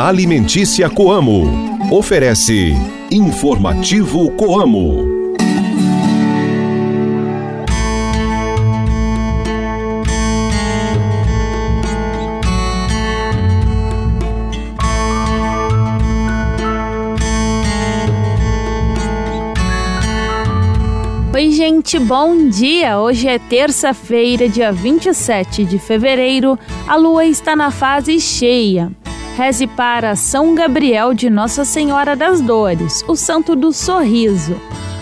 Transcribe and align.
Alimentícia 0.00 0.88
Coamo. 0.88 1.44
Oferece 1.90 2.72
Informativo 3.10 4.30
Coamo. 4.30 5.04
Oi, 21.34 21.50
gente, 21.50 21.98
bom 21.98 22.48
dia! 22.48 22.98
Hoje 22.98 23.28
é 23.28 23.38
terça-feira, 23.38 24.48
dia 24.48 24.72
27 24.72 25.64
de 25.64 25.78
fevereiro. 25.78 26.58
A 26.86 26.96
lua 26.96 27.24
está 27.26 27.54
na 27.54 27.70
fase 27.70 28.18
cheia. 28.20 28.90
Reze 29.36 29.66
para 29.66 30.14
São 30.14 30.54
Gabriel 30.54 31.14
de 31.14 31.30
Nossa 31.30 31.64
Senhora 31.64 32.14
das 32.14 32.40
Dores, 32.40 33.02
o 33.08 33.16
santo 33.16 33.56
do 33.56 33.72
sorriso. 33.72 34.54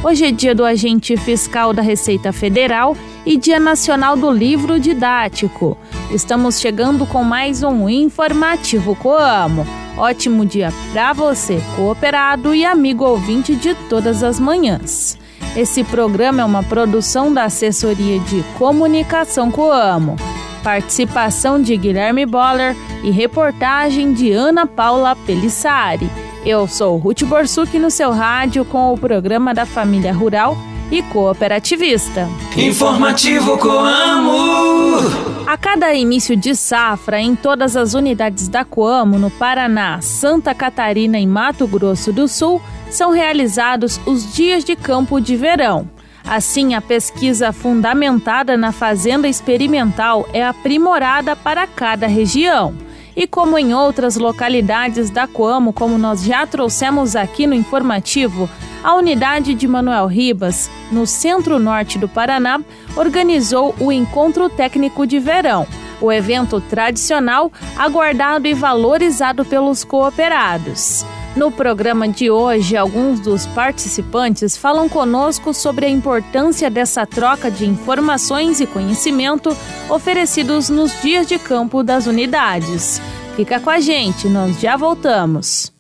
Hoje 0.04 0.24
é 0.24 0.30
dia 0.30 0.54
do 0.54 0.64
agente 0.64 1.16
fiscal 1.16 1.72
da 1.72 1.82
Receita 1.82 2.32
Federal 2.32 2.96
e 3.26 3.36
Dia 3.36 3.58
Nacional 3.58 4.16
do 4.16 4.30
Livro 4.30 4.78
Didático. 4.78 5.76
Estamos 6.12 6.60
chegando 6.60 7.04
com 7.06 7.24
mais 7.24 7.64
um 7.64 7.88
informativo 7.88 8.94
Coamo. 8.94 9.66
Ótimo 9.96 10.46
dia 10.46 10.72
para 10.92 11.12
você, 11.12 11.60
cooperado 11.74 12.54
e 12.54 12.64
amigo 12.64 13.04
ouvinte 13.04 13.56
de 13.56 13.74
todas 13.88 14.22
as 14.22 14.38
manhãs. 14.38 15.18
Esse 15.56 15.82
programa 15.82 16.42
é 16.42 16.44
uma 16.44 16.62
produção 16.62 17.34
da 17.34 17.44
Assessoria 17.44 18.20
de 18.20 18.44
Comunicação 18.56 19.50
Coamo. 19.50 20.14
Participação 20.62 21.60
de 21.60 21.76
Guilherme 21.76 22.26
Boller 22.26 22.76
e 23.02 23.10
reportagem 23.10 24.12
de 24.12 24.32
Ana 24.32 24.66
Paula 24.66 25.16
Pelissari. 25.16 26.10
Eu 26.44 26.66
sou 26.66 26.96
Ruth 26.96 27.22
Borsuk 27.24 27.78
no 27.78 27.90
seu 27.90 28.10
rádio 28.12 28.64
com 28.64 28.92
o 28.92 28.98
programa 28.98 29.52
da 29.52 29.66
Família 29.66 30.12
Rural 30.12 30.56
e 30.90 31.02
Cooperativista. 31.02 32.28
Informativo 32.56 33.56
Coamo. 33.58 35.30
A 35.46 35.56
cada 35.56 35.92
início 35.94 36.36
de 36.36 36.54
safra, 36.54 37.20
em 37.20 37.34
todas 37.34 37.76
as 37.76 37.94
unidades 37.94 38.48
da 38.48 38.64
Coamo, 38.64 39.18
no 39.18 39.30
Paraná, 39.30 40.00
Santa 40.00 40.54
Catarina 40.54 41.18
e 41.18 41.26
Mato 41.26 41.66
Grosso 41.66 42.12
do 42.12 42.28
Sul, 42.28 42.60
são 42.90 43.10
realizados 43.10 44.00
os 44.06 44.32
dias 44.34 44.64
de 44.64 44.76
campo 44.76 45.20
de 45.20 45.36
verão. 45.36 45.88
Assim, 46.24 46.74
a 46.74 46.80
pesquisa 46.80 47.52
fundamentada 47.52 48.56
na 48.56 48.72
fazenda 48.72 49.26
experimental 49.26 50.28
é 50.32 50.44
aprimorada 50.44 51.34
para 51.34 51.66
cada 51.66 52.06
região. 52.06 52.74
E 53.16 53.26
como 53.26 53.58
em 53.58 53.74
outras 53.74 54.16
localidades 54.16 55.10
da 55.10 55.26
Coamo, 55.26 55.72
como 55.72 55.98
nós 55.98 56.22
já 56.22 56.46
trouxemos 56.46 57.16
aqui 57.16 57.46
no 57.46 57.54
informativo, 57.54 58.48
a 58.82 58.94
unidade 58.94 59.54
de 59.54 59.68
Manuel 59.68 60.06
Ribas, 60.06 60.70
no 60.90 61.06
centro-norte 61.06 61.98
do 61.98 62.08
Paraná, 62.08 62.60
organizou 62.96 63.74
o 63.78 63.92
Encontro 63.92 64.48
Técnico 64.48 65.06
de 65.06 65.18
Verão, 65.18 65.66
o 66.00 66.10
evento 66.10 66.60
tradicional 66.62 67.52
aguardado 67.76 68.46
e 68.46 68.54
valorizado 68.54 69.44
pelos 69.44 69.84
cooperados. 69.84 71.04
No 71.36 71.50
programa 71.50 72.08
de 72.08 72.28
hoje, 72.28 72.76
alguns 72.76 73.20
dos 73.20 73.46
participantes 73.46 74.56
falam 74.56 74.88
conosco 74.88 75.54
sobre 75.54 75.86
a 75.86 75.88
importância 75.88 76.68
dessa 76.68 77.06
troca 77.06 77.48
de 77.48 77.64
informações 77.64 78.60
e 78.60 78.66
conhecimento 78.66 79.56
oferecidos 79.88 80.68
nos 80.68 81.00
dias 81.00 81.28
de 81.28 81.38
campo 81.38 81.84
das 81.84 82.06
unidades. 82.06 83.00
Fica 83.36 83.60
com 83.60 83.70
a 83.70 83.78
gente, 83.78 84.28
nós 84.28 84.60
já 84.60 84.76
voltamos. 84.76 85.72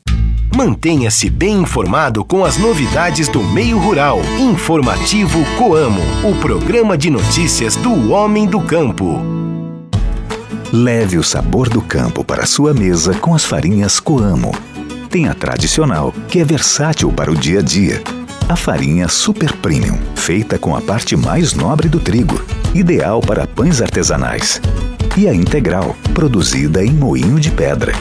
Mantenha-se 0.54 1.28
bem 1.28 1.58
informado 1.58 2.24
com 2.24 2.44
as 2.44 2.56
novidades 2.56 3.28
do 3.28 3.42
meio 3.42 3.78
rural. 3.78 4.20
Informativo 4.38 5.38
Coamo, 5.58 6.02
o 6.28 6.34
programa 6.40 6.96
de 6.96 7.10
notícias 7.10 7.74
do 7.76 8.12
homem 8.12 8.46
do 8.46 8.60
campo. 8.60 9.20
Leve 10.72 11.18
o 11.18 11.24
sabor 11.24 11.68
do 11.68 11.82
campo 11.82 12.24
para 12.24 12.46
sua 12.46 12.72
mesa 12.72 13.14
com 13.14 13.34
as 13.34 13.44
farinhas 13.44 13.98
Coamo. 13.98 14.52
Tem 15.10 15.26
a 15.26 15.34
tradicional, 15.34 16.14
que 16.28 16.38
é 16.38 16.44
versátil 16.44 17.10
para 17.10 17.32
o 17.32 17.36
dia 17.36 17.58
a 17.58 17.62
dia. 17.62 18.00
A 18.48 18.54
farinha 18.54 19.08
Super 19.08 19.52
Premium, 19.54 19.98
feita 20.14 20.56
com 20.56 20.76
a 20.76 20.80
parte 20.80 21.16
mais 21.16 21.52
nobre 21.52 21.88
do 21.88 21.98
trigo, 21.98 22.40
ideal 22.72 23.20
para 23.20 23.44
pães 23.44 23.82
artesanais. 23.82 24.62
E 25.16 25.28
a 25.28 25.34
integral, 25.34 25.96
produzida 26.14 26.84
em 26.84 26.92
moinho 26.92 27.40
de 27.40 27.50
pedra. 27.50 27.92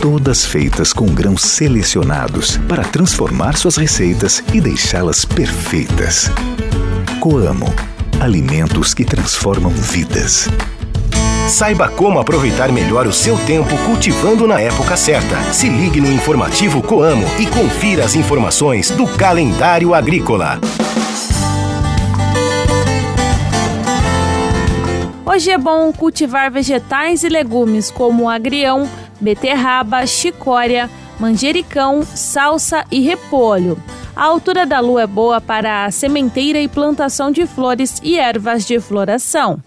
Todas 0.00 0.46
feitas 0.46 0.90
com 0.90 1.04
grãos 1.08 1.42
selecionados 1.42 2.56
para 2.66 2.82
transformar 2.82 3.54
suas 3.54 3.76
receitas 3.76 4.42
e 4.54 4.58
deixá-las 4.58 5.26
perfeitas. 5.26 6.30
Coamo 7.20 7.74
alimentos 8.20 8.94
que 8.94 9.04
transformam 9.04 9.70
vidas. 9.70 10.48
Saiba 11.48 11.88
como 11.88 12.18
aproveitar 12.18 12.70
melhor 12.70 13.06
o 13.06 13.12
seu 13.12 13.38
tempo 13.46 13.74
cultivando 13.86 14.46
na 14.46 14.60
época 14.60 14.98
certa. 14.98 15.40
Se 15.50 15.66
ligue 15.66 15.98
no 15.98 16.12
informativo 16.12 16.82
Coamo 16.82 17.24
e 17.38 17.46
confira 17.46 18.04
as 18.04 18.14
informações 18.14 18.90
do 18.90 19.06
calendário 19.16 19.94
agrícola. 19.94 20.60
Hoje 25.24 25.50
é 25.50 25.56
bom 25.56 25.90
cultivar 25.90 26.50
vegetais 26.50 27.24
e 27.24 27.30
legumes 27.30 27.90
como 27.90 28.28
agrião, 28.28 28.86
beterraba, 29.18 30.06
chicória, 30.06 30.90
manjericão, 31.18 32.02
salsa 32.02 32.84
e 32.90 33.00
repolho. 33.00 33.82
A 34.14 34.24
altura 34.24 34.66
da 34.66 34.80
lua 34.80 35.02
é 35.02 35.06
boa 35.06 35.40
para 35.40 35.86
a 35.86 35.90
sementeira 35.90 36.60
e 36.60 36.68
plantação 36.68 37.30
de 37.30 37.46
flores 37.46 38.00
e 38.02 38.18
ervas 38.18 38.66
de 38.66 38.78
floração. 38.78 39.62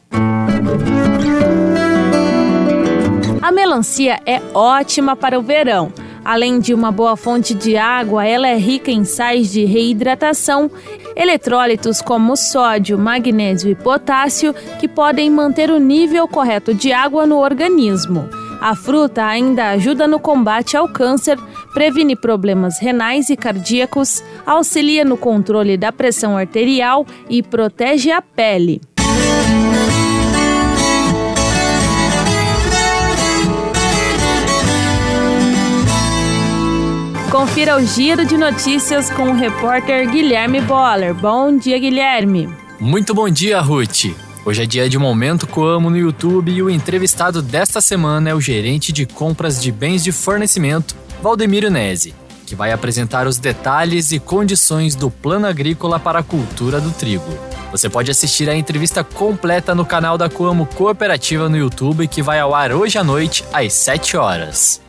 Melancia 3.62 4.20
é 4.26 4.42
ótima 4.56 5.16
para 5.16 5.38
o 5.38 5.44
verão. 5.44 5.94
Além 6.26 6.60
de 6.60 6.74
uma 6.74 6.92
boa 6.92 7.16
fonte 7.16 7.54
de 7.54 7.78
água, 7.78 8.26
ela 8.26 8.48
é 8.48 8.58
rica 8.58 8.90
em 8.90 9.04
sais 9.04 9.52
de 9.52 9.66
reidratação, 9.66 10.70
eletrólitos 11.16 12.02
como 12.02 12.36
sódio, 12.36 12.98
magnésio 12.98 13.70
e 13.70 13.76
potássio, 13.76 14.52
que 14.80 14.88
podem 14.88 15.30
manter 15.30 15.70
o 15.70 15.78
nível 15.78 16.28
correto 16.28 16.74
de 16.74 16.92
água 16.92 17.28
no 17.28 17.38
organismo. 17.38 18.28
A 18.60 18.76
fruta 18.76 19.26
ainda 19.26 19.70
ajuda 19.70 20.08
no 20.08 20.20
combate 20.20 20.76
ao 20.76 20.88
câncer, 20.88 21.38
previne 21.72 22.16
problemas 22.16 22.80
renais 22.80 23.30
e 23.30 23.38
cardíacos, 23.38 24.24
auxilia 24.44 25.06
no 25.06 25.18
controle 25.18 25.78
da 25.78 25.92
pressão 25.92 26.36
arterial 26.36 27.06
e 27.30 27.44
protege 27.44 28.10
a 28.12 28.24
pele. 28.24 28.82
Confira 37.32 37.78
o 37.78 37.86
giro 37.86 38.26
de 38.26 38.36
notícias 38.36 39.10
com 39.10 39.30
o 39.30 39.34
repórter 39.34 40.12
Guilherme 40.12 40.60
Boller. 40.60 41.14
Bom 41.14 41.58
dia, 41.58 41.80
Guilherme. 41.80 42.54
Muito 42.78 43.14
bom 43.14 43.30
dia, 43.30 43.62
Ruth. 43.62 44.14
Hoje 44.44 44.64
é 44.64 44.66
dia 44.66 44.90
de 44.90 44.98
Momento 44.98 45.48
Coamo 45.48 45.90
no 45.90 45.98
YouTube 45.98 46.52
e 46.52 46.62
o 46.62 46.70
entrevistado 46.70 47.42
desta 47.42 47.80
semana 47.80 48.30
é 48.30 48.36
o 48.36 48.42
gerente 48.42 48.92
de 48.92 49.06
compras 49.06 49.62
de 49.62 49.72
bens 49.72 50.04
de 50.04 50.12
fornecimento, 50.12 50.94
Valdemiro 51.24 51.72
Nese, 51.72 52.14
que 52.46 52.54
vai 52.54 52.74
apresentar 52.74 53.26
os 53.26 53.38
detalhes 53.38 54.12
e 54.12 54.20
condições 54.20 54.94
do 54.94 55.10
Plano 55.10 55.48
Agrícola 55.48 55.98
para 55.98 56.20
a 56.20 56.24
Cultura 56.24 56.82
do 56.82 56.92
Trigo. 56.92 57.32
Você 57.72 57.88
pode 57.88 58.12
assistir 58.12 58.50
a 58.50 58.56
entrevista 58.58 59.06
completa 59.06 59.74
no 59.74 59.86
canal 59.86 60.18
da 60.18 60.30
Coamo 60.30 60.66
Cooperativa 60.66 61.48
no 61.48 61.56
YouTube, 61.56 62.10
que 62.10 62.22
vai 62.22 62.42
ao 62.42 62.54
ar 62.54 62.74
hoje 62.74 62.98
à 62.98 63.06
noite, 63.06 63.46
às 63.54 63.72
7 63.72 64.18
horas. 64.18 64.81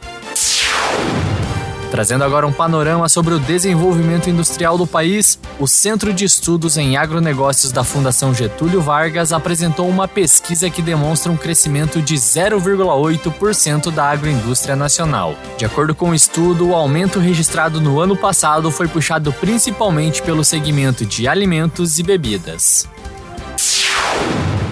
Trazendo 1.92 2.24
agora 2.24 2.46
um 2.46 2.52
panorama 2.54 3.06
sobre 3.06 3.34
o 3.34 3.38
desenvolvimento 3.38 4.30
industrial 4.30 4.78
do 4.78 4.86
país, 4.86 5.38
o 5.60 5.66
Centro 5.66 6.10
de 6.10 6.24
Estudos 6.24 6.78
em 6.78 6.96
Agronegócios 6.96 7.70
da 7.70 7.84
Fundação 7.84 8.32
Getúlio 8.32 8.80
Vargas 8.80 9.30
apresentou 9.30 9.86
uma 9.90 10.08
pesquisa 10.08 10.70
que 10.70 10.80
demonstra 10.80 11.30
um 11.30 11.36
crescimento 11.36 12.00
de 12.00 12.14
0,8% 12.14 13.90
da 13.90 14.06
agroindústria 14.06 14.74
nacional. 14.74 15.36
De 15.58 15.66
acordo 15.66 15.94
com 15.94 16.08
o 16.08 16.14
estudo, 16.14 16.68
o 16.68 16.74
aumento 16.74 17.18
registrado 17.18 17.78
no 17.78 18.00
ano 18.00 18.16
passado 18.16 18.70
foi 18.70 18.88
puxado 18.88 19.30
principalmente 19.30 20.22
pelo 20.22 20.42
segmento 20.42 21.04
de 21.04 21.28
alimentos 21.28 21.98
e 21.98 22.02
bebidas. 22.02 22.88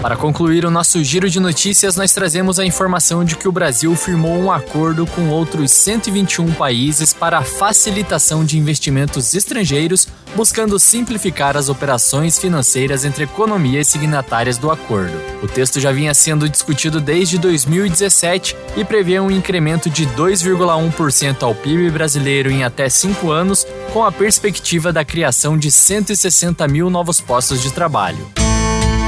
Para 0.01 0.17
concluir 0.17 0.65
o 0.65 0.71
nosso 0.71 1.03
giro 1.03 1.29
de 1.29 1.39
notícias, 1.39 1.95
nós 1.95 2.11
trazemos 2.11 2.59
a 2.59 2.65
informação 2.65 3.23
de 3.23 3.35
que 3.35 3.47
o 3.47 3.51
Brasil 3.51 3.95
firmou 3.95 4.35
um 4.35 4.51
acordo 4.51 5.05
com 5.05 5.29
outros 5.29 5.71
121 5.71 6.53
países 6.53 7.13
para 7.13 7.37
a 7.37 7.43
facilitação 7.43 8.43
de 8.43 8.57
investimentos 8.57 9.35
estrangeiros 9.35 10.07
buscando 10.35 10.79
simplificar 10.79 11.55
as 11.55 11.69
operações 11.69 12.39
financeiras 12.39 13.05
entre 13.05 13.25
economia 13.25 13.81
e 13.81 13.85
signatárias 13.85 14.57
do 14.57 14.71
acordo. 14.71 15.13
O 15.43 15.47
texto 15.47 15.79
já 15.79 15.91
vinha 15.91 16.13
sendo 16.13 16.49
discutido 16.49 16.99
desde 16.99 17.37
2017 17.37 18.55
e 18.77 18.83
prevê 18.83 19.19
um 19.19 19.29
incremento 19.29 19.89
de 19.89 20.07
2,1% 20.07 21.43
ao 21.43 21.53
PIB 21.53 21.91
brasileiro 21.91 22.49
em 22.49 22.63
até 22.63 22.89
cinco 22.89 23.29
anos, 23.29 23.67
com 23.93 24.03
a 24.03 24.11
perspectiva 24.11 24.91
da 24.91 25.05
criação 25.05 25.57
de 25.57 25.69
160 25.69 26.67
mil 26.67 26.89
novos 26.89 27.21
postos 27.21 27.61
de 27.61 27.71
trabalho. 27.71 28.50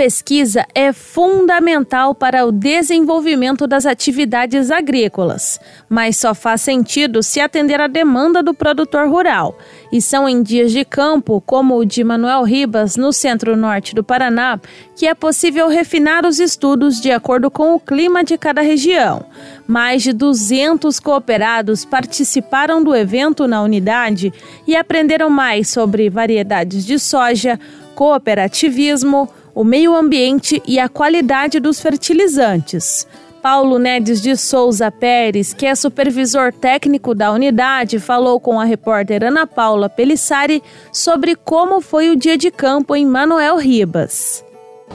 Pesquisa 0.00 0.66
é 0.74 0.94
fundamental 0.94 2.14
para 2.14 2.46
o 2.46 2.50
desenvolvimento 2.50 3.66
das 3.66 3.84
atividades 3.84 4.70
agrícolas, 4.70 5.60
mas 5.90 6.16
só 6.16 6.34
faz 6.34 6.62
sentido 6.62 7.22
se 7.22 7.38
atender 7.38 7.78
à 7.82 7.86
demanda 7.86 8.42
do 8.42 8.54
produtor 8.54 9.10
rural. 9.10 9.58
E 9.92 10.00
são 10.00 10.26
em 10.26 10.42
dias 10.42 10.72
de 10.72 10.86
campo, 10.86 11.42
como 11.44 11.76
o 11.76 11.84
de 11.84 12.02
Manuel 12.02 12.44
Ribas, 12.44 12.96
no 12.96 13.12
centro-norte 13.12 13.94
do 13.94 14.02
Paraná, 14.02 14.58
que 14.96 15.06
é 15.06 15.12
possível 15.12 15.68
refinar 15.68 16.24
os 16.24 16.40
estudos 16.40 16.98
de 16.98 17.12
acordo 17.12 17.50
com 17.50 17.74
o 17.74 17.78
clima 17.78 18.24
de 18.24 18.38
cada 18.38 18.62
região. 18.62 19.26
Mais 19.66 20.02
de 20.02 20.14
200 20.14 20.98
cooperados 20.98 21.84
participaram 21.84 22.82
do 22.82 22.96
evento 22.96 23.46
na 23.46 23.60
unidade 23.60 24.32
e 24.66 24.74
aprenderam 24.74 25.28
mais 25.28 25.68
sobre 25.68 26.08
variedades 26.08 26.86
de 26.86 26.98
soja, 26.98 27.60
cooperativismo, 27.94 29.28
o 29.60 29.64
meio 29.64 29.94
ambiente 29.94 30.62
e 30.66 30.78
a 30.78 30.88
qualidade 30.88 31.60
dos 31.60 31.82
fertilizantes. 31.82 33.06
Paulo 33.42 33.78
Nedes 33.78 34.22
de 34.22 34.34
Souza 34.34 34.90
Pérez, 34.90 35.52
que 35.52 35.66
é 35.66 35.74
supervisor 35.74 36.50
técnico 36.50 37.14
da 37.14 37.30
unidade, 37.30 37.98
falou 37.98 38.40
com 38.40 38.58
a 38.58 38.64
repórter 38.64 39.22
Ana 39.22 39.46
Paula 39.46 39.90
Pelissari 39.90 40.62
sobre 40.90 41.36
como 41.36 41.82
foi 41.82 42.08
o 42.08 42.16
dia 42.16 42.38
de 42.38 42.50
campo 42.50 42.96
em 42.96 43.04
Manuel 43.04 43.58
Ribas. 43.58 44.42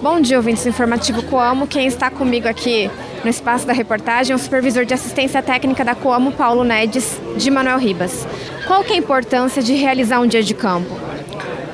Bom 0.01 0.19
dia, 0.19 0.37
ouvintes 0.37 0.63
do 0.63 0.69
Informativo 0.69 1.21
Coamo. 1.21 1.67
Quem 1.67 1.85
está 1.85 2.09
comigo 2.09 2.47
aqui 2.47 2.89
no 3.23 3.29
espaço 3.29 3.67
da 3.67 3.73
reportagem 3.73 4.33
é 4.33 4.35
o 4.35 4.39
supervisor 4.39 4.83
de 4.83 4.95
assistência 4.95 5.43
técnica 5.43 5.85
da 5.85 5.93
Coamo, 5.93 6.31
Paulo 6.31 6.63
Nedes, 6.63 7.21
de 7.37 7.51
Manuel 7.51 7.77
Ribas. 7.77 8.25
Qual 8.65 8.83
que 8.83 8.93
é 8.93 8.95
a 8.95 8.99
importância 8.99 9.61
de 9.61 9.75
realizar 9.75 10.19
um 10.19 10.25
dia 10.25 10.41
de 10.41 10.55
campo? 10.55 10.89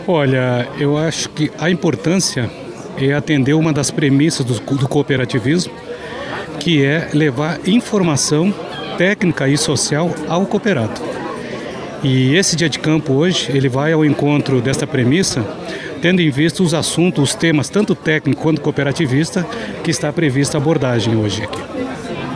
Olha, 0.06 0.68
eu 0.78 0.98
acho 0.98 1.30
que 1.30 1.50
a 1.58 1.70
importância 1.70 2.52
é 3.09 3.13
atender 3.13 3.53
uma 3.53 3.74
das 3.74 3.92
premissas 3.92 4.45
do, 4.45 4.53
do 4.75 4.88
cooperativismo, 4.88 5.74
que 6.59 6.83
é 6.83 7.09
levar 7.13 7.59
informação 7.68 8.53
técnica 8.98 9.48
e 9.48 9.57
social 9.57 10.13
ao 10.27 10.45
cooperado. 10.45 11.01
E 12.03 12.36
esse 12.36 12.56
dia 12.56 12.69
de 12.69 12.80
campo 12.80 13.13
hoje, 13.13 13.51
ele 13.51 13.69
vai 13.69 13.94
ao 13.94 14.03
encontro 14.03 14.62
desta 14.62 14.88
premissa, 14.88 15.45
tendo 16.01 16.21
em 16.21 16.30
vista 16.30 16.63
os 16.63 16.74
assuntos, 16.74 17.30
os 17.30 17.36
temas, 17.36 17.69
tanto 17.69 17.94
técnico 17.94 18.42
quanto 18.42 18.62
cooperativista, 18.62 19.45
que 19.83 19.92
está 19.92 20.12
prevista 20.12 20.57
a 20.57 20.59
abordagem 20.59 21.15
hoje 21.15 21.44
aqui 21.44 21.71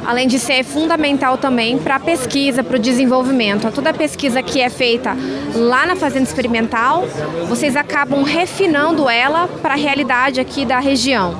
além 0.05 0.27
de 0.27 0.37
ser 0.39 0.63
fundamental 0.63 1.37
também 1.37 1.77
para 1.77 1.95
a 1.95 1.99
pesquisa, 1.99 2.63
para 2.63 2.77
o 2.77 2.79
desenvolvimento. 2.79 3.69
Toda 3.71 3.89
a 3.89 3.93
pesquisa 3.93 4.41
que 4.43 4.61
é 4.61 4.69
feita 4.69 5.15
lá 5.55 5.85
na 5.85 5.95
Fazenda 5.95 6.25
Experimental, 6.25 7.07
vocês 7.47 7.75
acabam 7.75 8.23
refinando 8.23 9.09
ela 9.09 9.47
para 9.47 9.73
a 9.73 9.77
realidade 9.77 10.39
aqui 10.39 10.65
da 10.65 10.79
região. 10.79 11.35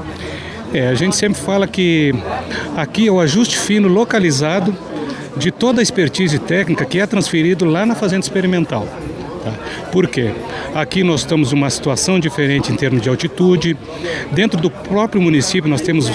É, 0.74 0.88
a 0.88 0.96
gente 0.96 1.16
sempre 1.16 1.40
fala 1.40 1.68
que 1.68 2.14
aqui 2.76 3.08
é 3.08 3.12
o 3.12 3.20
ajuste 3.20 3.58
fino 3.58 3.88
localizado 3.88 4.76
de 5.38 5.52
toda 5.52 5.82
a 5.82 5.84
expertise 5.84 6.40
técnica 6.40 6.86
que 6.86 7.00
é 7.00 7.06
transferido 7.06 7.66
lá 7.66 7.86
na 7.86 7.96
Fazenda 7.96 8.22
Experimental. 8.22 8.88
Tá? 9.44 9.54
Por 9.92 10.08
quê? 10.08 10.32
Aqui 10.74 11.04
nós 11.04 11.22
estamos 11.22 11.52
numa 11.52 11.70
situação 11.70 12.20
diferente 12.20 12.72
em 12.72 12.76
termos 12.76 13.02
de 13.02 13.10
altitude. 13.10 13.78
Dentro 14.32 14.60
do 14.60 14.70
próprio 14.70 15.22
município 15.22 15.70
nós 15.70 15.82
temos 15.82 16.10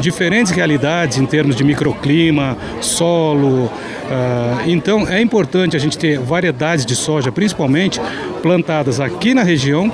diferentes 0.00 0.52
realidades 0.52 1.18
em 1.18 1.26
termos 1.26 1.56
de 1.56 1.64
microclima, 1.64 2.56
solo. 2.80 3.64
Uh, 3.66 3.70
então 4.68 5.06
é 5.08 5.20
importante 5.20 5.76
a 5.76 5.78
gente 5.78 5.98
ter 5.98 6.18
variedades 6.18 6.86
de 6.86 6.94
soja, 6.94 7.32
principalmente 7.32 8.00
plantadas 8.42 9.00
aqui 9.00 9.34
na 9.34 9.42
região, 9.42 9.92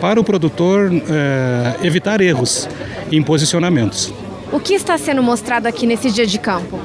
para 0.00 0.20
o 0.20 0.24
produtor 0.24 0.90
uh, 0.90 1.84
evitar 1.84 2.20
erros 2.20 2.68
em 3.10 3.22
posicionamentos. 3.22 4.12
O 4.52 4.60
que 4.60 4.74
está 4.74 4.96
sendo 4.96 5.22
mostrado 5.22 5.66
aqui 5.66 5.86
nesse 5.86 6.10
dia 6.10 6.26
de 6.26 6.38
campo? 6.38 6.80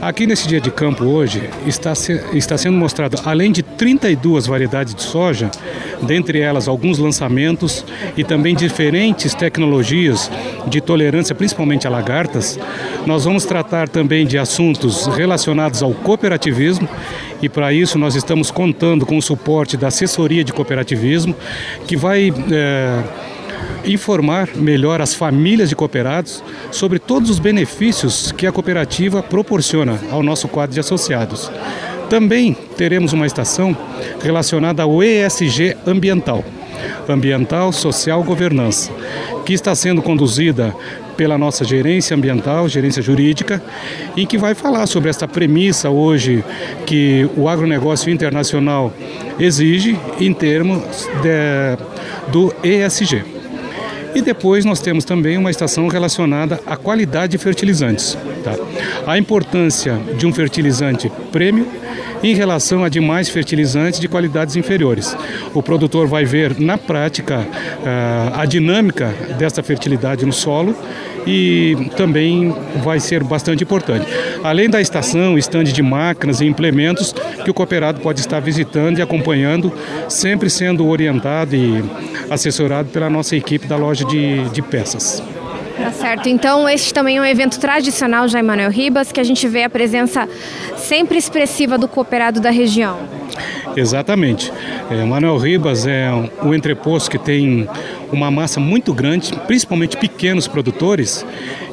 Aqui 0.00 0.28
nesse 0.28 0.46
dia 0.46 0.60
de 0.60 0.70
campo 0.70 1.04
hoje 1.04 1.50
está, 1.66 1.92
se, 1.92 2.12
está 2.32 2.56
sendo 2.56 2.76
mostrado, 2.76 3.20
além 3.24 3.50
de 3.50 3.64
32 3.64 4.46
variedades 4.46 4.94
de 4.94 5.02
soja, 5.02 5.50
dentre 6.02 6.40
elas 6.40 6.68
alguns 6.68 6.98
lançamentos 6.98 7.84
e 8.16 8.22
também 8.22 8.54
diferentes 8.54 9.34
tecnologias 9.34 10.30
de 10.68 10.80
tolerância, 10.80 11.34
principalmente 11.34 11.84
a 11.84 11.90
lagartas, 11.90 12.60
nós 13.06 13.24
vamos 13.24 13.44
tratar 13.44 13.88
também 13.88 14.24
de 14.24 14.38
assuntos 14.38 15.06
relacionados 15.08 15.82
ao 15.82 15.92
cooperativismo 15.92 16.88
e 17.42 17.48
para 17.48 17.72
isso 17.72 17.98
nós 17.98 18.14
estamos 18.14 18.52
contando 18.52 19.04
com 19.04 19.18
o 19.18 19.22
suporte 19.22 19.76
da 19.76 19.88
assessoria 19.88 20.44
de 20.44 20.52
cooperativismo 20.52 21.34
que 21.88 21.96
vai. 21.96 22.32
É, 22.52 23.02
informar 23.84 24.50
melhor 24.54 25.00
as 25.00 25.14
famílias 25.14 25.68
de 25.68 25.76
cooperados 25.76 26.42
sobre 26.70 26.98
todos 26.98 27.30
os 27.30 27.38
benefícios 27.38 28.32
que 28.32 28.46
a 28.46 28.52
cooperativa 28.52 29.22
proporciona 29.22 29.98
ao 30.10 30.22
nosso 30.22 30.48
quadro 30.48 30.74
de 30.74 30.80
associados. 30.80 31.50
Também 32.08 32.56
teremos 32.76 33.12
uma 33.12 33.26
estação 33.26 33.76
relacionada 34.22 34.82
ao 34.82 35.02
ESG 35.02 35.76
ambiental, 35.86 36.42
ambiental, 37.08 37.72
social, 37.72 38.22
governança, 38.22 38.90
que 39.44 39.52
está 39.52 39.74
sendo 39.74 40.00
conduzida 40.00 40.74
pela 41.18 41.36
nossa 41.36 41.64
gerência 41.64 42.16
ambiental, 42.16 42.68
gerência 42.68 43.02
jurídica, 43.02 43.60
e 44.16 44.24
que 44.24 44.38
vai 44.38 44.54
falar 44.54 44.86
sobre 44.86 45.10
esta 45.10 45.26
premissa 45.26 45.90
hoje 45.90 46.44
que 46.86 47.28
o 47.36 47.48
agronegócio 47.48 48.10
internacional 48.10 48.92
exige 49.38 49.98
em 50.20 50.32
termos 50.32 51.08
de, 51.20 52.30
do 52.30 52.54
ESG. 52.62 53.37
E 54.14 54.22
depois 54.22 54.64
nós 54.64 54.80
temos 54.80 55.04
também 55.04 55.36
uma 55.36 55.50
estação 55.50 55.88
relacionada 55.88 56.60
à 56.66 56.76
qualidade 56.76 57.32
de 57.32 57.38
fertilizantes. 57.38 58.16
Tá? 58.42 58.54
A 59.06 59.18
importância 59.18 59.98
de 60.16 60.26
um 60.26 60.32
fertilizante 60.32 61.10
prêmio 61.30 61.66
em 62.22 62.34
relação 62.34 62.84
a 62.84 62.88
demais 62.88 63.28
fertilizantes 63.28 64.00
de 64.00 64.08
qualidades 64.08 64.56
inferiores. 64.56 65.16
O 65.54 65.62
produtor 65.62 66.06
vai 66.06 66.24
ver 66.24 66.58
na 66.58 66.76
prática 66.76 67.46
ah, 67.84 68.42
a 68.42 68.44
dinâmica 68.44 69.14
dessa 69.38 69.62
fertilidade 69.62 70.24
no 70.24 70.32
solo 70.32 70.74
e 71.26 71.90
também 71.96 72.54
vai 72.82 72.98
ser 72.98 73.22
bastante 73.22 73.62
importante. 73.62 74.06
Além 74.42 74.70
da 74.70 74.80
estação, 74.80 75.36
estande 75.36 75.72
de 75.72 75.82
máquinas 75.82 76.40
e 76.40 76.46
implementos 76.46 77.14
que 77.44 77.50
o 77.50 77.54
cooperado 77.54 78.00
pode 78.00 78.20
estar 78.20 78.40
visitando 78.40 78.98
e 78.98 79.02
acompanhando, 79.02 79.72
sempre 80.08 80.48
sendo 80.48 80.86
orientado 80.86 81.54
e 81.54 81.84
assessorado 82.30 82.88
pela 82.88 83.10
nossa 83.10 83.36
equipe 83.36 83.66
da 83.66 83.76
loja 83.76 84.04
de, 84.04 84.48
de 84.50 84.62
peças. 84.62 85.22
Tá 85.78 85.92
certo. 85.92 86.28
Então, 86.28 86.68
este 86.68 86.92
também 86.92 87.18
é 87.18 87.20
um 87.20 87.24
evento 87.24 87.58
tradicional 87.60 88.26
já 88.26 88.40
Emanuel 88.40 88.70
Ribas, 88.70 89.12
que 89.12 89.20
a 89.20 89.24
gente 89.24 89.46
vê 89.46 89.62
a 89.62 89.70
presença 89.70 90.28
sempre 90.76 91.16
expressiva 91.16 91.78
do 91.78 91.86
cooperado 91.86 92.40
da 92.40 92.50
região. 92.50 92.98
Exatamente. 93.76 94.52
É, 94.90 95.04
Manuel 95.04 95.36
Ribas 95.38 95.86
é 95.86 96.10
um 96.42 96.52
entreposto 96.52 97.08
que 97.08 97.18
tem 97.18 97.68
uma 98.12 98.28
massa 98.30 98.58
muito 98.58 98.92
grande, 98.92 99.32
principalmente 99.46 99.96
pequenos 99.96 100.48
produtores, 100.48 101.24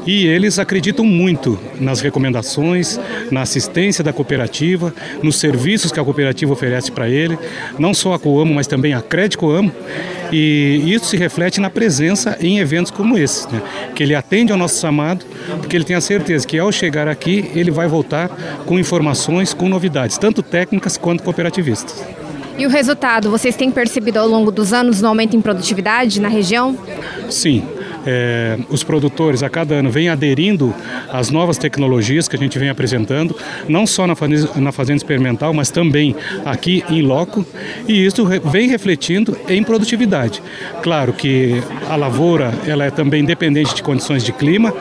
e 0.06 0.28
eles 0.28 0.60
acreditam 0.60 1.06
muito 1.06 1.60
nas 1.80 2.02
recomendações, 2.02 3.00
na 3.32 3.42
assistência 3.42 4.04
da 4.04 4.14
cooperativa, 4.14 4.94
nos 5.22 5.38
serviços 5.38 5.92
que 5.92 6.00
a 6.00 6.04
cooperativa 6.04 6.54
oferece 6.54 6.92
para 6.92 7.10
ele, 7.10 7.38
não 7.80 7.94
só 7.94 8.14
a 8.14 8.20
Coamo, 8.20 8.54
mas 8.54 8.68
também 8.68 8.94
a 8.94 9.02
Crédito 9.02 9.46
e 10.32 10.82
isso 10.86 11.06
se 11.06 11.18
reflete 11.18 11.60
na 11.60 11.70
presença 11.70 12.38
em 12.42 12.60
eventos 12.60 12.92
como 12.92 13.18
esse, 13.18 13.52
né? 13.52 13.62
que 13.94 14.04
ele 14.04 14.16
atende 14.16 14.52
ao 14.52 14.58
nosso 14.58 14.80
chamado, 14.80 15.26
porque 15.60 15.76
ele 15.76 15.84
tem 15.84 15.96
a 15.96 16.02
certeza 16.02 16.48
que 16.48 16.58
ao 16.58 16.72
chegar 16.72 17.08
aqui 17.08 17.52
ele 17.54 17.72
vai 17.72 17.88
voltar 17.88 18.30
com 18.66 18.80
informações, 18.80 19.54
com 19.54 19.70
novidades, 19.70 20.18
tanto 20.18 20.42
técnicas 20.42 20.98
quanto 20.98 21.24
cooperativistas. 21.24 22.04
E 22.58 22.66
o 22.66 22.70
resultado, 22.70 23.30
vocês 23.30 23.56
têm 23.56 23.70
percebido 23.70 24.18
ao 24.18 24.28
longo 24.28 24.50
dos 24.50 24.72
anos 24.72 25.02
no 25.02 25.10
aumento 25.10 25.36
em 25.36 25.42
produtividade 25.42 26.22
na 26.22 26.30
região? 26.30 26.78
Sim, 27.30 27.64
é, 28.06 28.58
os 28.70 28.84
produtores 28.84 29.44
a 29.44 29.50
cada 29.50 29.76
ano 29.76 29.90
vêm 29.90 30.10
aderindo 30.10 30.74
às 31.12 31.30
novas 31.30 31.58
tecnologias 31.58 32.28
que 32.28 32.36
a 32.36 32.40
gente 32.40 32.58
vem 32.60 32.70
apresentando, 32.70 33.36
não 33.68 33.88
só 33.88 34.06
na 34.06 34.16
fazenda, 34.16 34.50
na 34.56 34.72
fazenda 34.72 34.98
experimental, 34.98 35.54
mas 35.54 35.70
também 35.70 36.16
aqui 36.46 36.84
em 36.90 37.02
loco, 37.02 37.46
e 37.88 38.06
isso 38.06 38.26
vem 38.26 38.68
refletindo 38.68 39.38
em 39.48 39.64
produtividade. 39.64 40.42
Claro 40.82 41.14
que 41.14 41.62
a 41.90 41.96
lavoura 41.96 42.54
ela 42.68 42.86
é 42.86 42.92
também 42.92 43.24
dependente 43.24 43.76
de 43.76 43.84
condições 43.84 44.24
de 44.24 44.32
clima, 44.32 44.74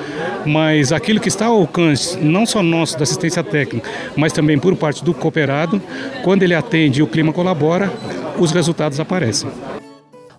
mas 0.45 0.93
aquilo 0.93 1.21
que 1.21 1.29
está 1.29 1.47
ao 1.47 1.57
alcance, 1.57 2.19
não 2.19 2.45
só 2.45 2.63
nosso, 2.63 2.97
da 2.97 3.05
assistência 3.05 3.43
técnica, 3.43 3.89
mas 4.17 4.33
também 4.33 4.59
por 4.59 4.77
parte 4.77 5.05
do 5.05 5.15
cooperado, 5.15 5.81
quando 6.23 6.43
ele 6.43 6.55
atende 6.55 7.01
e 7.01 7.03
o 7.03 7.07
clima 7.07 7.33
colabora, 7.33 7.91
os 8.39 8.51
resultados 8.51 9.01
aparecem. 9.01 9.49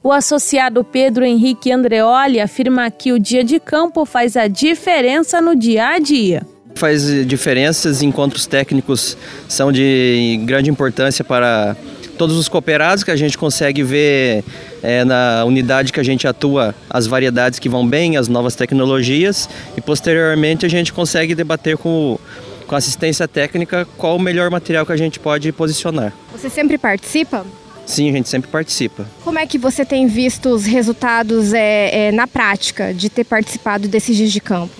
O 0.05 0.11
associado 0.11 0.83
Pedro 0.83 1.25
Henrique 1.25 1.71
Andreoli 1.71 2.39
afirma 2.39 2.91
que 2.91 3.11
o 3.11 3.17
dia 3.17 3.43
de 3.43 3.59
campo 3.59 4.05
faz 4.05 4.37
a 4.37 4.47
diferença 4.47 5.41
no 5.41 5.55
dia 5.55 5.87
a 5.87 5.97
dia. 5.97 6.45
Faz 6.75 7.25
diferenças, 7.25 8.03
encontros 8.03 8.45
técnicos 8.45 9.17
são 9.49 9.71
de 9.71 10.39
grande 10.45 10.69
importância 10.69 11.25
para 11.25 11.75
todos 12.19 12.37
os 12.37 12.47
cooperados 12.47 13.03
que 13.03 13.09
a 13.09 13.15
gente 13.15 13.35
consegue 13.35 13.81
ver 13.81 14.43
é, 14.83 15.03
na 15.03 15.43
unidade 15.43 15.91
que 15.91 15.99
a 15.99 16.03
gente 16.03 16.27
atua 16.27 16.75
as 16.87 17.07
variedades 17.07 17.57
que 17.57 17.67
vão 17.67 17.87
bem, 17.87 18.15
as 18.15 18.27
novas 18.27 18.55
tecnologias 18.55 19.49
e 19.75 19.81
posteriormente 19.81 20.67
a 20.67 20.69
gente 20.69 20.93
consegue 20.93 21.33
debater 21.33 21.77
com, 21.77 22.19
com 22.67 22.75
assistência 22.75 23.27
técnica 23.27 23.87
qual 23.97 24.17
o 24.17 24.19
melhor 24.19 24.51
material 24.51 24.85
que 24.85 24.91
a 24.91 24.97
gente 24.97 25.19
pode 25.19 25.51
posicionar. 25.51 26.13
Você 26.31 26.47
sempre 26.47 26.77
participa? 26.77 27.43
Sim, 27.85 28.09
a 28.09 28.13
gente 28.13 28.27
sempre 28.27 28.49
participa. 28.49 29.05
Como 29.23 29.37
é 29.37 29.45
que 29.45 29.57
você 29.57 29.85
tem 29.85 30.07
visto 30.07 30.49
os 30.49 30.65
resultados 30.65 31.53
é, 31.53 32.07
é, 32.07 32.11
na 32.11 32.27
prática 32.27 32.93
de 32.93 33.09
ter 33.09 33.23
participado 33.23 33.87
desses 33.87 34.17
dias 34.17 34.31
de 34.31 34.41
campo? 34.41 34.73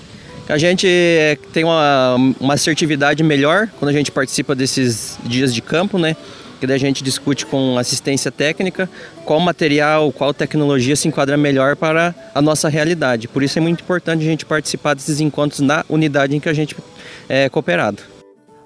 A 0.48 0.58
gente 0.58 0.88
é, 0.88 1.38
tem 1.54 1.64
uma, 1.64 2.16
uma 2.40 2.54
assertividade 2.54 3.24
melhor 3.24 3.68
quando 3.80 3.90
a 3.90 3.94
gente 3.94 4.12
participa 4.12 4.54
desses 4.54 5.18
dias 5.24 5.54
de 5.54 5.62
campo, 5.62 5.98
né? 5.98 6.16
Que 6.60 6.68
daí 6.68 6.76
a 6.76 6.80
gente 6.80 7.04
discute 7.04 7.46
com 7.46 7.78
assistência 7.78 8.32
técnica 8.32 8.90
qual 9.24 9.40
material, 9.40 10.12
qual 10.12 10.34
tecnologia 10.34 10.96
se 10.96 11.08
enquadra 11.08 11.36
melhor 11.36 11.76
para 11.76 12.14
a 12.34 12.42
nossa 12.42 12.70
realidade. 12.70 13.28
Por 13.28 13.44
isso 13.44 13.58
é 13.58 13.62
muito 13.62 13.82
importante 13.82 14.22
a 14.22 14.26
gente 14.26 14.46
participar 14.46 14.94
desses 14.94 15.20
encontros 15.20 15.60
na 15.60 15.84
unidade 15.90 16.36
em 16.36 16.40
que 16.40 16.48
a 16.48 16.54
gente 16.54 16.76
é 17.28 17.50
cooperado 17.50 18.15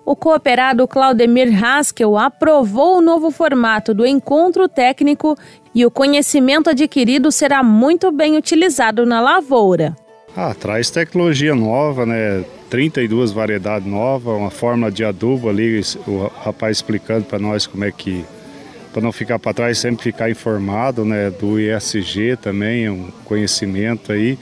o 0.10 0.16
cooperado 0.16 0.88
Claudemir 0.88 1.64
Haskell 1.64 2.18
aprovou 2.18 2.98
o 2.98 3.02
novo 3.02 3.30
formato 3.30 3.94
do 3.94 4.08
encontro 4.08 4.68
técnico 4.68 5.38
e 5.74 5.86
o 5.86 5.92
conhecimento 5.92 6.68
adquirido 6.68 7.32
será 7.32 7.62
muito 7.62 8.12
bem 8.12 8.36
utilizado 8.36 9.06
na 9.06 9.22
lavoura. 9.22 9.96
Ah, 10.36 10.56
traz 10.56 10.90
tecnologia 10.90 11.54
nova, 11.54 12.08
né? 12.08 12.44
32 12.72 13.32
variedades 13.32 13.88
novas, 13.88 14.36
uma 14.36 14.50
forma 14.50 14.90
de 14.92 15.06
adubo 15.06 15.48
ali, 15.48 15.80
o 16.08 16.26
rapaz 16.44 16.78
explicando 16.78 17.26
para 17.26 17.38
nós 17.38 17.68
como 17.68 17.86
é 17.86 17.92
que 17.92 18.26
para 18.92 19.04
não 19.04 19.12
ficar 19.12 19.38
para 19.38 19.54
trás, 19.54 19.78
sempre 19.78 20.02
ficar 20.02 20.32
informado, 20.32 21.06
né, 21.06 21.30
do 21.30 21.60
ISG 21.60 22.36
também, 22.42 22.90
um 22.90 23.12
conhecimento 23.26 24.12
aí. 24.12 24.40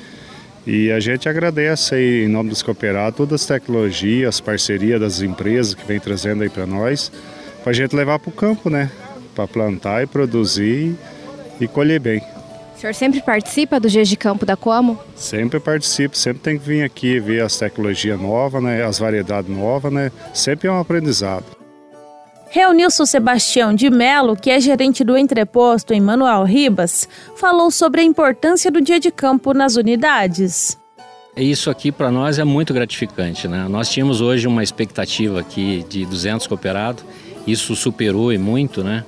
E 0.69 0.91
a 0.91 0.99
gente 0.99 1.29
agradece 1.29 1.95
aí, 1.95 2.25
em 2.25 2.27
nome 2.27 2.49
dos 2.49 2.61
cooperados, 2.61 3.15
todas 3.15 3.41
as 3.41 3.47
tecnologias, 3.47 4.35
as 4.35 4.41
parcerias 4.41 4.99
das 4.99 5.21
empresas 5.21 5.73
que 5.73 5.87
vem 5.87 5.97
trazendo 5.97 6.43
aí 6.43 6.49
para 6.49 6.65
nós, 6.65 7.09
para 7.63 7.71
a 7.71 7.73
gente 7.73 7.95
levar 7.95 8.19
para 8.19 8.27
o 8.27 8.33
campo, 8.33 8.69
né? 8.69 8.91
Para 9.33 9.47
plantar 9.47 10.03
e 10.03 10.07
produzir 10.07 10.93
e 11.57 11.69
colher 11.69 12.01
bem. 12.01 12.21
O 12.75 12.79
senhor 12.81 12.93
sempre 12.93 13.21
participa 13.21 13.79
dos 13.79 13.93
dias 13.93 14.09
de 14.09 14.17
campo 14.17 14.45
da 14.45 14.57
Como? 14.57 14.99
Sempre 15.15 15.57
participo, 15.57 16.17
sempre 16.17 16.43
tem 16.43 16.59
que 16.59 16.65
vir 16.65 16.83
aqui 16.83 17.17
ver 17.17 17.43
as 17.43 17.57
tecnologias 17.57 18.19
novas, 18.19 18.61
né? 18.61 18.83
As 18.83 18.99
variedades 18.99 19.49
novas, 19.49 19.93
né? 19.93 20.11
Sempre 20.33 20.67
é 20.67 20.71
um 20.71 20.81
aprendizado. 20.81 21.56
Reunilson 22.49 23.05
Sebastião 23.05 23.73
de 23.73 23.89
Melo, 23.89 24.35
que 24.35 24.49
é 24.49 24.59
gerente 24.59 25.03
do 25.03 25.17
entreposto 25.17 25.93
em 25.93 25.99
Manuel 25.99 26.43
Ribas, 26.43 27.07
falou 27.35 27.69
sobre 27.69 28.01
a 28.01 28.03
importância 28.03 28.71
do 28.71 28.81
dia 28.81 28.99
de 28.99 29.11
campo 29.11 29.53
nas 29.53 29.75
unidades. 29.75 30.77
Isso 31.35 31.69
aqui 31.69 31.91
para 31.91 32.09
nós 32.09 32.39
é 32.39 32.43
muito 32.43 32.73
gratificante. 32.73 33.47
Né? 33.47 33.67
Nós 33.69 33.89
tínhamos 33.89 34.21
hoje 34.21 34.47
uma 34.47 34.63
expectativa 34.63 35.39
aqui 35.39 35.85
de 35.87 36.05
200 36.05 36.47
cooperados, 36.47 37.03
isso 37.45 37.75
superou 37.75 38.33
e 38.33 38.37
muito, 38.37 38.83
né? 38.83 39.03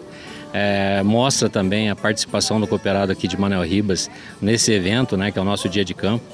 É, 0.52 1.04
mostra 1.04 1.48
também 1.48 1.92
a 1.92 1.96
participação 1.96 2.60
do 2.60 2.66
cooperado 2.66 3.12
aqui 3.12 3.28
de 3.28 3.40
Manuel 3.40 3.62
Ribas 3.64 4.10
nesse 4.42 4.72
evento, 4.72 5.16
né, 5.16 5.32
que 5.32 5.38
é 5.38 5.42
o 5.42 5.46
nosso 5.46 5.70
dia 5.70 5.86
de 5.86 5.94
campo. 5.94 6.26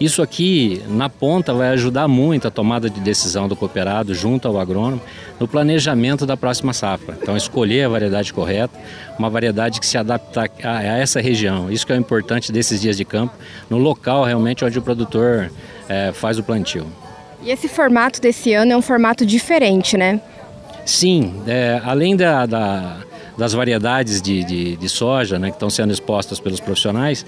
Isso 0.00 0.22
aqui, 0.22 0.82
na 0.88 1.08
ponta, 1.08 1.54
vai 1.54 1.68
ajudar 1.68 2.08
muito 2.08 2.48
a 2.48 2.50
tomada 2.50 2.90
de 2.90 3.00
decisão 3.00 3.46
do 3.46 3.54
cooperado 3.54 4.12
junto 4.12 4.48
ao 4.48 4.58
agrônomo 4.58 5.00
no 5.38 5.46
planejamento 5.46 6.26
da 6.26 6.36
próxima 6.36 6.72
safra. 6.72 7.16
Então, 7.20 7.36
escolher 7.36 7.84
a 7.84 7.88
variedade 7.88 8.32
correta, 8.32 8.76
uma 9.18 9.30
variedade 9.30 9.78
que 9.78 9.86
se 9.86 9.96
adapta 9.96 10.50
a, 10.62 10.82
essa 10.82 11.20
região. 11.20 11.70
Isso 11.70 11.86
que 11.86 11.92
é 11.92 11.96
o 11.96 11.98
importante 11.98 12.50
desses 12.50 12.80
dias 12.80 12.96
de 12.96 13.04
campo, 13.04 13.34
no 13.70 13.78
local 13.78 14.24
realmente 14.24 14.64
onde 14.64 14.78
o 14.78 14.82
produtor 14.82 15.50
é, 15.88 16.12
faz 16.12 16.38
o 16.38 16.42
plantio. 16.42 16.86
E 17.42 17.50
esse 17.50 17.68
formato 17.68 18.20
desse 18.20 18.52
ano 18.52 18.72
é 18.72 18.76
um 18.76 18.82
formato 18.82 19.24
diferente, 19.24 19.96
né? 19.96 20.20
Sim, 20.84 21.34
é, 21.46 21.80
além 21.84 22.16
da, 22.16 22.46
da, 22.46 22.96
das 23.38 23.52
variedades 23.52 24.20
de, 24.20 24.44
de, 24.44 24.76
de 24.76 24.88
soja 24.88 25.38
né, 25.38 25.48
que 25.48 25.56
estão 25.56 25.70
sendo 25.70 25.92
expostas 25.92 26.40
pelos 26.40 26.60
profissionais, 26.60 27.24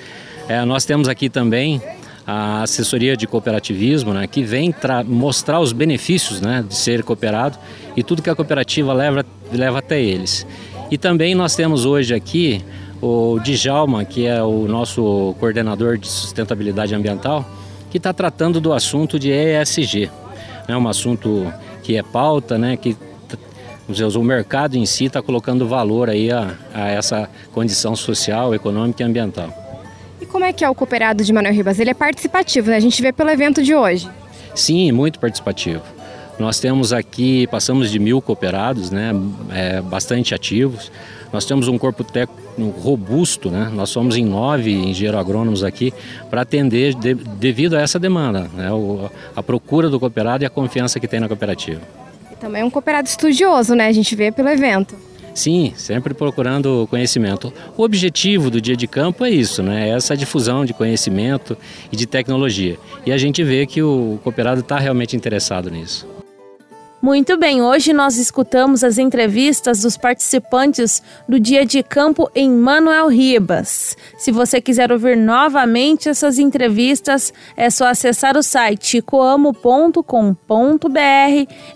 é, 0.48 0.64
nós 0.64 0.84
temos 0.84 1.08
aqui 1.08 1.28
também 1.28 1.80
a 2.26 2.62
assessoria 2.62 3.16
de 3.16 3.26
cooperativismo, 3.26 4.12
né, 4.12 4.26
que 4.26 4.42
vem 4.42 4.74
mostrar 5.06 5.60
os 5.60 5.72
benefícios 5.72 6.40
né, 6.40 6.64
de 6.66 6.74
ser 6.74 7.04
cooperado 7.04 7.56
e 7.96 8.02
tudo 8.02 8.20
que 8.20 8.28
a 8.28 8.34
cooperativa 8.34 8.92
leva, 8.92 9.24
leva 9.52 9.78
até 9.78 10.02
eles. 10.02 10.44
E 10.90 10.98
também 10.98 11.34
nós 11.34 11.54
temos 11.54 11.84
hoje 11.84 12.14
aqui 12.14 12.64
o 13.00 13.38
Djalma, 13.38 14.04
que 14.04 14.26
é 14.26 14.42
o 14.42 14.66
nosso 14.66 15.36
coordenador 15.38 15.98
de 15.98 16.08
sustentabilidade 16.08 16.94
ambiental, 16.94 17.48
que 17.90 17.98
está 17.98 18.12
tratando 18.12 18.60
do 18.60 18.72
assunto 18.72 19.18
de 19.18 19.30
ESG, 19.30 20.10
né, 20.68 20.76
um 20.76 20.88
assunto 20.88 21.52
que 21.84 21.96
é 21.96 22.02
pauta, 22.02 22.58
né, 22.58 22.76
que 22.76 22.96
o 23.88 24.22
mercado 24.24 24.76
em 24.76 24.84
si 24.84 25.04
está 25.04 25.22
colocando 25.22 25.68
valor 25.68 26.10
aí 26.10 26.32
a, 26.32 26.56
a 26.74 26.88
essa 26.88 27.30
condição 27.52 27.94
social, 27.94 28.52
econômica 28.52 29.00
e 29.00 29.06
ambiental. 29.06 29.65
Como 30.36 30.44
é 30.44 30.52
que 30.52 30.62
é 30.62 30.68
o 30.68 30.74
cooperado 30.74 31.24
de 31.24 31.32
Manuel 31.32 31.54
Ribas? 31.54 31.80
Ele 31.80 31.88
é 31.88 31.94
participativo, 31.94 32.68
né? 32.68 32.76
A 32.76 32.80
gente 32.80 33.00
vê 33.00 33.10
pelo 33.10 33.30
evento 33.30 33.62
de 33.62 33.74
hoje. 33.74 34.06
Sim, 34.54 34.92
muito 34.92 35.18
participativo. 35.18 35.80
Nós 36.38 36.60
temos 36.60 36.92
aqui, 36.92 37.46
passamos 37.46 37.90
de 37.90 37.98
mil 37.98 38.20
cooperados, 38.20 38.90
né? 38.90 39.12
É, 39.50 39.80
bastante 39.80 40.34
ativos. 40.34 40.92
Nós 41.32 41.46
temos 41.46 41.68
um 41.68 41.78
corpo 41.78 42.04
técnico 42.04 42.78
robusto, 42.78 43.50
né? 43.50 43.72
Nós 43.72 43.88
somos 43.88 44.14
em 44.14 44.26
nove 44.26 44.70
engenheiros 44.70 45.18
agrônomos 45.18 45.64
aqui 45.64 45.90
para 46.28 46.42
atender 46.42 46.92
de, 46.92 47.14
devido 47.14 47.74
a 47.74 47.80
essa 47.80 47.98
demanda, 47.98 48.50
né? 48.54 48.70
O, 48.70 49.10
a 49.34 49.42
procura 49.42 49.88
do 49.88 49.98
cooperado 49.98 50.44
e 50.44 50.46
a 50.46 50.50
confiança 50.50 51.00
que 51.00 51.08
tem 51.08 51.18
na 51.18 51.28
cooperativa. 51.28 51.80
E 52.30 52.36
também 52.36 52.60
é 52.60 52.64
um 52.66 52.68
cooperado 52.68 53.08
estudioso, 53.08 53.74
né? 53.74 53.86
A 53.86 53.92
gente 53.92 54.14
vê 54.14 54.30
pelo 54.30 54.50
evento. 54.50 54.96
Sim, 55.36 55.74
sempre 55.76 56.14
procurando 56.14 56.86
conhecimento. 56.88 57.52
O 57.76 57.82
objetivo 57.82 58.50
do 58.50 58.58
dia 58.58 58.74
de 58.74 58.86
campo 58.86 59.22
é 59.22 59.28
isso, 59.28 59.62
né? 59.62 59.90
É 59.90 59.92
essa 59.92 60.16
difusão 60.16 60.64
de 60.64 60.72
conhecimento 60.72 61.58
e 61.92 61.96
de 61.96 62.06
tecnologia. 62.06 62.78
E 63.04 63.12
a 63.12 63.18
gente 63.18 63.44
vê 63.44 63.66
que 63.66 63.82
o 63.82 64.18
cooperado 64.24 64.60
está 64.60 64.78
realmente 64.78 65.14
interessado 65.14 65.70
nisso. 65.70 66.08
Muito 67.02 67.36
bem, 67.36 67.60
hoje 67.60 67.92
nós 67.92 68.16
escutamos 68.16 68.82
as 68.82 68.96
entrevistas 68.96 69.82
dos 69.82 69.98
participantes 69.98 71.02
do 71.28 71.38
dia 71.38 71.66
de 71.66 71.82
campo 71.82 72.30
em 72.34 72.50
Manuel 72.50 73.08
Ribas. 73.08 73.94
Se 74.16 74.32
você 74.32 74.58
quiser 74.58 74.90
ouvir 74.90 75.18
novamente 75.18 76.08
essas 76.08 76.38
entrevistas, 76.38 77.30
é 77.54 77.68
só 77.68 77.88
acessar 77.88 78.38
o 78.38 78.42
site 78.42 79.02
coamo.com.br 79.02 80.02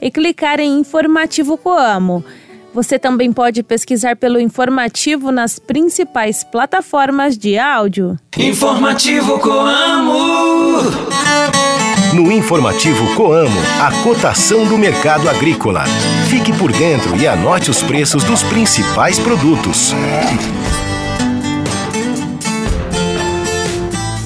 e 0.01 0.11
clicar 0.11 0.59
em 0.59 0.79
Informativo 0.79 1.59
Coamo. 1.59 2.25
Você 2.73 2.99
também 2.99 3.33
pode 3.33 3.63
pesquisar 3.65 4.15
pelo 4.17 4.39
informativo 4.39 5.33
nas 5.33 5.59
principais 5.59 6.45
plataformas 6.45 7.37
de 7.37 7.59
áudio. 7.59 8.17
Informativo 8.39 9.39
Coamo. 9.41 10.83
No 12.15 12.31
informativo 12.31 13.15
Coamo, 13.15 13.61
a 13.81 14.03
cotação 14.05 14.67
do 14.67 14.79
mercado 14.79 15.29
agrícola. 15.29 15.85
Fique 16.29 16.53
por 16.53 16.73
dentro 16.73 17.17
e 17.17 17.27
anote 17.27 17.71
os 17.71 17.83
preços 17.83 18.23
dos 18.23 18.43
principais 18.45 19.19
produtos. 19.19 19.93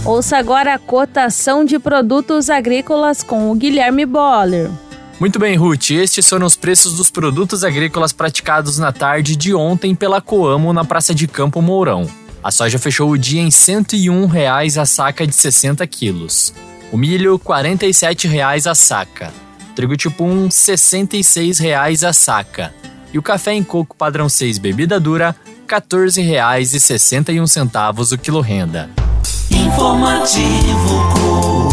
Ouça 0.05 0.37
agora 0.37 0.75
a 0.75 0.79
cotação 0.79 1.65
de 1.65 1.79
produtos 1.79 2.51
agrícolas 2.51 3.23
com 3.23 3.51
o 3.51 3.55
Guilherme 3.55 4.05
Boller. 4.05 4.71
Muito 5.25 5.38
bem, 5.38 5.57
Ruth. 5.57 5.93
Estes 5.93 6.28
foram 6.28 6.47
os 6.47 6.54
preços 6.54 6.99
dos 6.99 7.11
produtos 7.11 7.64
agrícolas 7.64 8.12
praticados 8.12 8.76
na 8.76 8.93
tarde 8.93 9.35
de 9.37 9.54
ontem 9.54 9.95
pela 9.95 10.21
Coamo 10.21 10.71
na 10.71 10.85
Praça 10.85 11.14
de 11.14 11.26
Campo 11.26 11.62
Mourão. 11.62 12.07
A 12.43 12.50
soja 12.50 12.78
fechou 12.78 13.09
o 13.09 13.16
dia 13.16 13.40
em 13.40 13.50
101 13.50 14.26
reais 14.26 14.76
a 14.76 14.85
saca 14.85 15.26
de 15.26 15.35
60 15.35 15.87
quilos. 15.87 16.52
O 16.93 16.99
milho, 16.99 17.38
47 17.38 18.28
reais 18.28 18.66
a 18.66 18.75
saca. 18.75 19.33
Trigo 19.75 19.97
tipo 19.97 20.25
1, 20.25 20.50
66 20.50 21.59
reais 21.59 22.04
a 22.04 22.12
saca. 22.12 22.75
E 23.11 23.19
o 23.19 23.23
café 23.23 23.54
em 23.54 23.64
coco 23.64 23.97
padrão 23.97 24.28
6 24.28 24.59
bebida 24.59 25.00
dura, 25.00 25.35
R$ 25.66 25.75
14,61 25.75 28.12
o 28.12 28.19
quilo 28.19 28.43
renda. 28.43 28.90
Informativo 29.50 31.63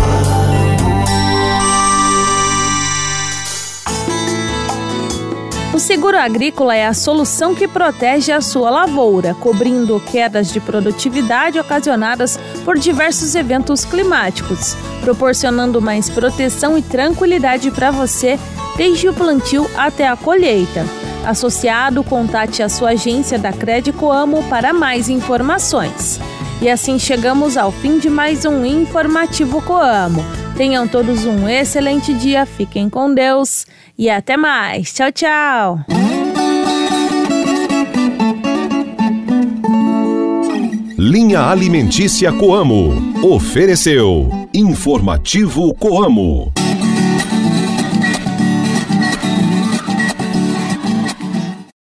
O 5.73 5.79
seguro 5.79 6.17
agrícola 6.17 6.75
é 6.75 6.85
a 6.85 6.93
solução 6.93 7.55
que 7.55 7.65
protege 7.65 8.29
a 8.33 8.41
sua 8.41 8.69
lavoura, 8.69 9.33
cobrindo 9.33 10.01
quedas 10.01 10.51
de 10.51 10.59
produtividade 10.59 11.57
ocasionadas 11.57 12.37
por 12.65 12.77
diversos 12.77 13.35
eventos 13.35 13.85
climáticos, 13.85 14.75
proporcionando 14.99 15.81
mais 15.81 16.09
proteção 16.09 16.77
e 16.77 16.81
tranquilidade 16.81 17.71
para 17.71 17.89
você 17.89 18.37
desde 18.75 19.07
o 19.07 19.13
plantio 19.13 19.65
até 19.77 20.09
a 20.09 20.17
colheita. 20.17 20.85
Associado, 21.25 22.03
contate 22.03 22.61
a 22.61 22.67
sua 22.67 22.89
agência 22.89 23.39
da 23.39 23.53
Crédito 23.53 24.11
Amo 24.11 24.43
para 24.49 24.73
mais 24.73 25.07
informações. 25.07 26.19
E 26.61 26.69
assim 26.69 26.99
chegamos 26.99 27.55
ao 27.55 27.71
fim 27.71 27.97
de 27.97 28.09
mais 28.09 28.43
um 28.43 28.65
informativo 28.65 29.61
Coamo. 29.61 30.40
Tenham 30.57 30.87
todos 30.87 31.25
um 31.25 31.47
excelente 31.47 32.13
dia, 32.13 32.45
fiquem 32.45 32.89
com 32.89 33.13
Deus 33.13 33.65
e 33.97 34.09
até 34.09 34.37
mais. 34.37 34.93
Tchau, 34.93 35.11
tchau. 35.11 35.79
Linha 40.97 41.41
Alimentícia 41.49 42.31
Coamo. 42.31 42.93
Ofereceu 43.23 44.29
Informativo 44.53 45.73
Coamo. 45.73 46.51